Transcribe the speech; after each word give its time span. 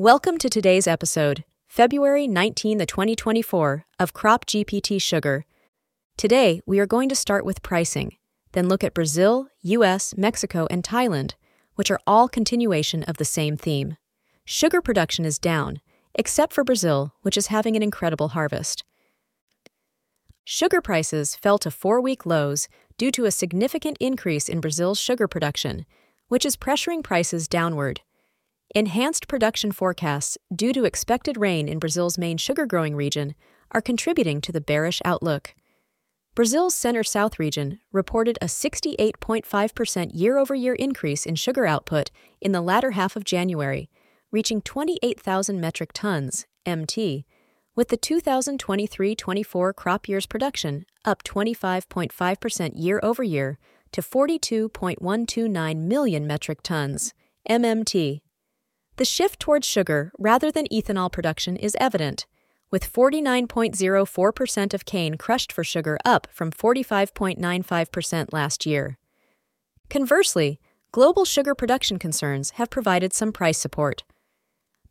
Welcome 0.00 0.38
to 0.38 0.48
today's 0.48 0.86
episode, 0.86 1.42
February 1.66 2.28
19, 2.28 2.78
2024, 2.78 3.84
of 3.98 4.12
Crop 4.12 4.46
GPT 4.46 5.02
Sugar. 5.02 5.44
Today, 6.16 6.60
we 6.64 6.78
are 6.78 6.86
going 6.86 7.08
to 7.08 7.16
start 7.16 7.44
with 7.44 7.64
pricing, 7.64 8.16
then 8.52 8.68
look 8.68 8.84
at 8.84 8.94
Brazil, 8.94 9.48
US, 9.62 10.14
Mexico, 10.16 10.68
and 10.70 10.84
Thailand, 10.84 11.32
which 11.74 11.90
are 11.90 11.98
all 12.06 12.28
continuation 12.28 13.02
of 13.02 13.16
the 13.16 13.24
same 13.24 13.56
theme. 13.56 13.96
Sugar 14.44 14.80
production 14.80 15.24
is 15.24 15.36
down, 15.36 15.80
except 16.14 16.52
for 16.52 16.62
Brazil, 16.62 17.12
which 17.22 17.36
is 17.36 17.48
having 17.48 17.74
an 17.74 17.82
incredible 17.82 18.28
harvest. 18.28 18.84
Sugar 20.44 20.80
prices 20.80 21.34
fell 21.34 21.58
to 21.58 21.72
four 21.72 22.00
week 22.00 22.24
lows 22.24 22.68
due 22.98 23.10
to 23.10 23.24
a 23.24 23.32
significant 23.32 23.96
increase 23.98 24.48
in 24.48 24.60
Brazil's 24.60 25.00
sugar 25.00 25.26
production, 25.26 25.84
which 26.28 26.46
is 26.46 26.56
pressuring 26.56 27.02
prices 27.02 27.48
downward. 27.48 28.02
Enhanced 28.74 29.28
production 29.28 29.72
forecasts 29.72 30.36
due 30.54 30.74
to 30.74 30.84
expected 30.84 31.38
rain 31.38 31.68
in 31.68 31.78
Brazil's 31.78 32.18
main 32.18 32.36
sugar 32.36 32.66
growing 32.66 32.94
region 32.94 33.34
are 33.70 33.80
contributing 33.80 34.42
to 34.42 34.52
the 34.52 34.60
bearish 34.60 35.00
outlook. 35.06 35.54
Brazil's 36.34 36.74
center 36.74 37.02
south 37.02 37.38
region 37.38 37.80
reported 37.92 38.38
a 38.42 38.44
68.5% 38.44 40.10
year 40.12 40.36
over 40.36 40.54
year 40.54 40.74
increase 40.74 41.24
in 41.24 41.34
sugar 41.34 41.64
output 41.66 42.10
in 42.42 42.52
the 42.52 42.60
latter 42.60 42.90
half 42.90 43.16
of 43.16 43.24
January, 43.24 43.88
reaching 44.30 44.60
28,000 44.60 45.58
metric 45.58 45.90
tons, 45.94 46.46
MT, 46.66 47.24
with 47.74 47.88
the 47.88 47.96
2023 47.96 49.14
24 49.14 49.72
crop 49.72 50.08
year's 50.08 50.26
production 50.26 50.84
up 51.06 51.22
25.5% 51.24 52.72
year 52.74 53.00
over 53.02 53.22
year 53.22 53.58
to 53.92 54.02
42.129 54.02 55.76
million 55.76 56.26
metric 56.26 56.62
tons, 56.62 57.14
MMT. 57.48 58.20
The 58.98 59.04
shift 59.04 59.38
towards 59.38 59.64
sugar 59.64 60.10
rather 60.18 60.50
than 60.50 60.66
ethanol 60.72 61.10
production 61.10 61.56
is 61.56 61.76
evident, 61.78 62.26
with 62.72 62.92
49.04% 62.92 64.74
of 64.74 64.84
cane 64.84 65.14
crushed 65.16 65.52
for 65.52 65.62
sugar 65.62 65.98
up 66.04 66.26
from 66.32 66.50
45.95% 66.50 68.32
last 68.32 68.66
year. 68.66 68.98
Conversely, 69.88 70.58
global 70.90 71.24
sugar 71.24 71.54
production 71.54 72.00
concerns 72.00 72.50
have 72.58 72.70
provided 72.70 73.12
some 73.12 73.30
price 73.30 73.58
support. 73.58 74.02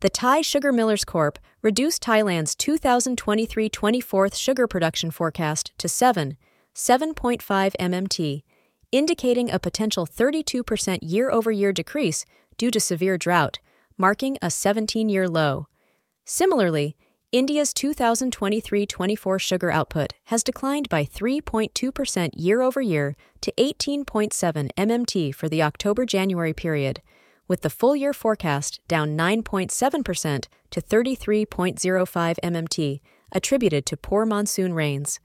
The 0.00 0.08
Thai 0.08 0.40
Sugar 0.40 0.72
Millers 0.72 1.04
Corp 1.04 1.38
reduced 1.60 2.02
Thailand's 2.02 2.54
2023 2.54 3.68
24th 3.68 4.36
sugar 4.36 4.66
production 4.66 5.10
forecast 5.10 5.72
to 5.76 5.86
7, 5.86 6.38
7.5 6.74 7.42
MMT, 7.78 8.42
indicating 8.90 9.50
a 9.50 9.58
potential 9.58 10.06
32% 10.06 10.98
year 11.02 11.30
over 11.30 11.52
year 11.52 11.74
decrease 11.74 12.24
due 12.56 12.70
to 12.70 12.80
severe 12.80 13.18
drought 13.18 13.58
marking 13.98 14.38
a 14.40 14.50
17 14.50 15.08
year 15.08 15.28
low. 15.28 15.66
Similarly, 16.24 16.96
India's 17.30 17.74
2023 17.74 18.86
24 18.86 19.38
sugar 19.38 19.70
output 19.70 20.14
has 20.24 20.42
declined 20.42 20.88
by 20.88 21.04
3.2% 21.04 22.30
year 22.34 22.62
over 22.62 22.80
year 22.80 23.16
to 23.42 23.52
18.7 23.58 24.70
MMT 24.78 25.34
for 25.34 25.46
the 25.46 25.62
October 25.62 26.06
January 26.06 26.54
period, 26.54 27.02
with 27.46 27.60
the 27.60 27.68
full 27.68 27.94
year 27.94 28.14
forecast 28.14 28.80
down 28.88 29.16
9.7% 29.16 30.46
to 30.70 30.80
33.05 30.80 32.36
MMT, 32.42 33.00
attributed 33.32 33.84
to 33.84 33.96
poor 33.96 34.24
monsoon 34.24 34.72
rains. 34.72 35.20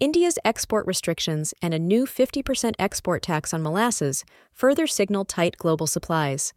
India's 0.00 0.38
export 0.44 0.86
restrictions 0.86 1.54
and 1.60 1.74
a 1.74 1.78
new 1.78 2.06
50% 2.06 2.74
export 2.78 3.22
tax 3.22 3.52
on 3.52 3.62
molasses 3.62 4.24
further 4.52 4.86
signal 4.86 5.24
tight 5.24 5.56
global 5.58 5.86
supplies. 5.86 6.54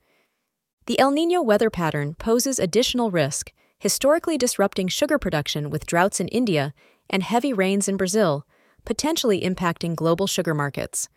The 0.89 0.97
El 0.97 1.11
Nino 1.11 1.41
weather 1.43 1.69
pattern 1.69 2.15
poses 2.15 2.57
additional 2.57 3.11
risk, 3.11 3.53
historically 3.77 4.39
disrupting 4.39 4.87
sugar 4.87 5.19
production 5.19 5.69
with 5.69 5.85
droughts 5.85 6.19
in 6.19 6.27
India 6.29 6.73
and 7.11 7.21
heavy 7.21 7.53
rains 7.53 7.87
in 7.87 7.95
Brazil, 7.95 8.47
potentially 8.85 9.41
impacting 9.41 9.95
global 9.95 10.25
sugar 10.25 10.55
markets. 10.55 11.07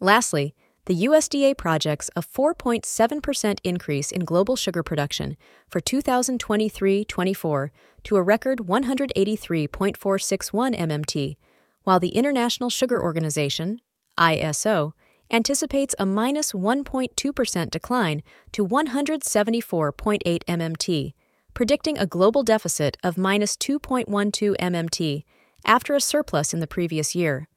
Lastly, 0.00 0.56
the 0.86 1.04
USDA 1.04 1.56
projects 1.56 2.10
a 2.16 2.20
4.7% 2.20 3.60
increase 3.62 4.10
in 4.10 4.24
global 4.24 4.56
sugar 4.56 4.82
production 4.82 5.36
for 5.68 5.78
2023 5.78 7.04
24 7.04 7.70
to 8.02 8.16
a 8.16 8.22
record 8.22 8.58
183.461 8.58 10.76
MMT, 10.76 11.36
while 11.84 12.00
the 12.00 12.16
International 12.16 12.70
Sugar 12.70 13.00
Organization, 13.00 13.78
ISO, 14.18 14.94
anticipates 15.32 15.94
a 15.98 16.06
minus 16.06 16.52
1.2% 16.52 17.70
decline 17.70 18.22
to 18.52 18.66
174.8 18.66 20.44
MMT, 20.44 21.14
predicting 21.54 21.98
a 21.98 22.06
global 22.06 22.42
deficit 22.42 22.96
of 23.02 23.18
minus 23.18 23.56
2.12 23.56 24.56
MMT 24.56 25.24
after 25.64 25.94
a 25.94 26.00
surplus 26.00 26.52
in 26.52 26.60
the 26.60 26.66
previous 26.66 27.14
year. 27.14 27.48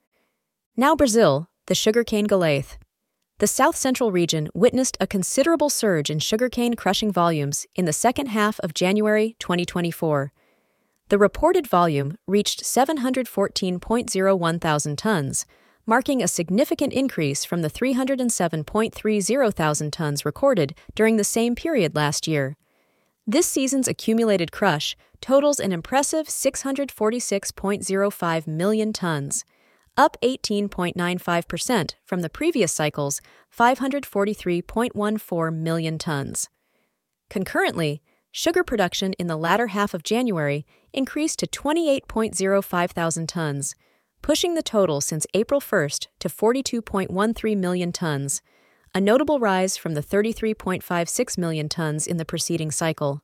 Now, 0.78 0.96
Brazil, 0.96 1.50
the 1.68 1.76
sugarcane 1.76 2.26
Goliath. 2.26 2.78
The 3.40 3.48
south 3.48 3.76
central 3.76 4.14
region 4.14 4.48
witnessed 4.54 4.96
a 5.02 5.08
considerable 5.08 5.70
surge 5.70 6.10
in 6.10 6.20
sugarcane 6.20 6.76
crushing 6.76 7.12
volumes 7.12 7.68
in 7.76 7.84
the 7.84 7.92
second 7.92 8.28
half 8.28 8.60
of 8.62 8.74
January 8.74 9.36
2024. 9.40 10.32
The 11.10 11.18
reported 11.18 11.68
volume 11.68 12.18
reached 12.28 12.64
714.01 12.64 14.62
thousand 14.62 14.96
tons 14.98 15.46
marking 15.86 16.24
a 16.24 16.28
significant 16.28 16.94
increase 16.94 17.46
from 17.46 17.62
the 17.62 17.70
307.30 17.70 19.54
thousand 19.54 19.92
tons 19.92 20.26
recorded 20.26 20.74
during 20.96 21.18
the 21.18 21.24
same 21.24 21.54
period 21.56 21.96
last 21.96 22.28
year. 22.28 22.58
This 23.28 23.48
season's 23.48 23.88
accumulated 23.88 24.52
crush 24.52 24.96
totals 25.22 25.60
an 25.60 25.72
impressive 25.72 26.28
646.05 26.28 28.48
million 28.48 28.94
tons, 28.94 29.44
up 29.98 30.16
18.95% 30.22 31.96
from 32.06 32.22
the 32.22 32.30
previous 32.30 32.72
cycle's 32.72 33.20
543.14 33.58 35.56
million 35.56 35.98
tons. 35.98 36.50
Concurrently, 37.30 38.02
sugar 38.32 38.64
production 38.64 39.14
in 39.14 39.28
the 39.28 39.38
latter 39.38 39.68
half 39.68 39.94
of 39.94 40.04
January 40.04 40.66
increased 40.94 41.40
to 41.40 41.48
28.05 41.48 42.92
thousand 42.92 43.28
tons, 43.28 43.76
pushing 44.26 44.56
the 44.56 44.64
total 44.64 45.00
since 45.02 45.28
April 45.36 45.62
1st 45.62 46.08
to 46.18 46.28
42.13 46.28 47.58
million 47.58 47.92
tons, 47.92 48.42
a 48.96 49.00
notable 49.00 49.40
rise 49.40 49.78
from 49.78 49.94
the 49.94 50.02
33.56 50.02 51.38
million 51.38 51.70
tons 51.70 52.08
in 52.08 52.18
the 52.18 52.26
preceding 52.26 52.72
cycle. 52.72 53.22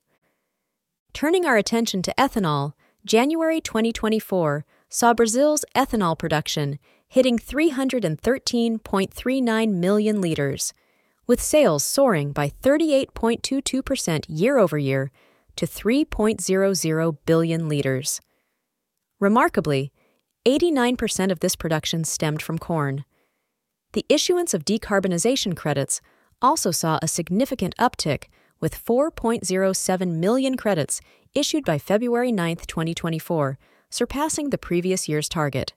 Turning 1.12 1.44
our 1.44 1.57
attention 1.57 2.03
to 2.03 2.13
ethanol, 2.19 2.73
January 3.03 3.59
2024 3.59 4.63
saw 4.89 5.12
Brazil's 5.16 5.66
ethanol 5.75 6.16
production 6.16 6.78
hitting 7.07 7.39
313.39 7.39 9.73
million 9.73 10.22
liters, 10.22 10.72
with 11.25 11.41
sales 11.41 11.83
soaring 11.83 12.31
by 12.31 12.51
38.22% 12.62 14.25
year 14.29 14.59
over 14.59 14.78
year 14.78 15.09
to 15.56 15.66
3.00 15.66 17.18
billion 17.25 17.68
liters. 17.68 18.22
Remarkably, 19.19 19.91
89% 20.47 21.31
of 21.31 21.40
this 21.40 21.56
production 21.56 22.03
stemmed 22.03 22.41
from 22.41 22.57
corn. 22.57 23.06
The 23.94 24.06
issuance 24.09 24.53
of 24.53 24.66
decarbonization 24.66 25.56
credits 25.56 26.02
also 26.41 26.72
saw 26.72 26.97
a 27.02 27.07
significant 27.07 27.75
uptick, 27.78 28.25
with 28.59 28.84
4.07 28.84 30.16
million 30.16 30.57
credits 30.57 31.01
issued 31.34 31.66
by 31.66 31.78
February 31.78 32.31
9, 32.31 32.57
2024, 32.57 33.57
surpassing 33.90 34.50
the 34.50 34.57
previous 34.57 35.07
year's 35.07 35.30
target. 35.30 35.74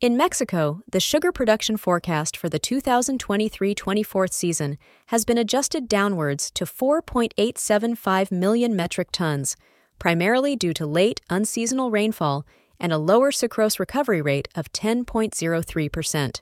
In 0.00 0.16
Mexico, 0.16 0.80
the 0.90 1.00
sugar 1.00 1.32
production 1.32 1.76
forecast 1.76 2.36
for 2.36 2.48
the 2.48 2.60
2023 2.60 3.74
24 3.74 4.26
season 4.28 4.78
has 5.06 5.24
been 5.24 5.38
adjusted 5.38 5.88
downwards 5.88 6.50
to 6.52 6.64
4.875 6.64 8.30
million 8.30 8.76
metric 8.76 9.08
tons, 9.10 9.56
primarily 9.98 10.54
due 10.54 10.72
to 10.74 10.86
late, 10.86 11.20
unseasonal 11.28 11.90
rainfall 11.90 12.46
and 12.80 12.92
a 12.92 12.98
lower 12.98 13.30
sucrose 13.30 13.78
recovery 13.78 14.22
rate 14.22 14.48
of 14.54 14.72
10.03%. 14.72 16.40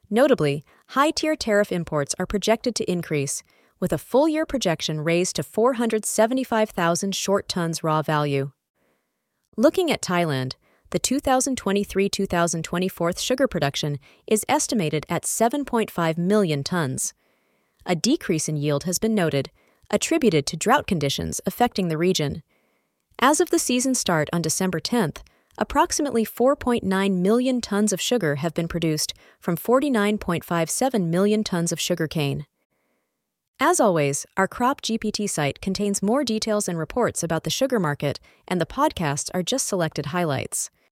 Notably, 0.08 0.64
high 0.90 1.10
tier 1.10 1.36
tariff 1.36 1.72
imports 1.72 2.14
are 2.18 2.26
projected 2.26 2.74
to 2.76 2.90
increase, 2.90 3.42
with 3.80 3.92
a 3.92 3.98
full 3.98 4.28
year 4.28 4.46
projection 4.46 5.00
raised 5.00 5.36
to 5.36 5.42
475,000 5.42 7.14
short 7.14 7.48
tons 7.48 7.82
raw 7.82 8.00
value. 8.00 8.52
Looking 9.56 9.90
at 9.90 10.00
Thailand, 10.00 10.54
the 10.90 10.98
2023 10.98 12.08
2024 12.08 13.12
sugar 13.16 13.48
production 13.48 13.98
is 14.26 14.44
estimated 14.48 15.04
at 15.08 15.24
7.5 15.24 16.18
million 16.18 16.62
tons. 16.62 17.14
A 17.84 17.96
decrease 17.96 18.48
in 18.48 18.56
yield 18.56 18.84
has 18.84 18.98
been 18.98 19.14
noted, 19.14 19.50
attributed 19.90 20.46
to 20.46 20.56
drought 20.56 20.86
conditions 20.86 21.40
affecting 21.46 21.88
the 21.88 21.98
region. 21.98 22.42
As 23.18 23.40
of 23.40 23.50
the 23.50 23.58
season 23.58 23.94
start 23.94 24.28
on 24.32 24.42
December 24.42 24.80
10th, 24.80 25.18
approximately 25.58 26.24
4.9 26.24 27.18
million 27.18 27.60
tons 27.60 27.92
of 27.92 28.00
sugar 28.00 28.36
have 28.36 28.54
been 28.54 28.68
produced 28.68 29.14
from 29.38 29.56
49.57 29.56 31.06
million 31.06 31.44
tons 31.44 31.72
of 31.72 31.80
sugarcane. 31.80 32.46
As 33.60 33.78
always, 33.78 34.26
our 34.36 34.48
Crop 34.48 34.82
GPT 34.82 35.30
site 35.30 35.60
contains 35.60 36.02
more 36.02 36.24
details 36.24 36.68
and 36.68 36.76
reports 36.76 37.22
about 37.22 37.44
the 37.44 37.50
sugar 37.50 37.78
market, 37.78 38.18
and 38.48 38.60
the 38.60 38.66
podcasts 38.66 39.30
are 39.34 39.44
just 39.44 39.68
selected 39.68 40.06
highlights. 40.06 40.68